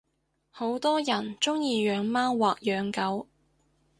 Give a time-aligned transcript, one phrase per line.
[0.49, 3.27] 好多人鐘意養貓或養狗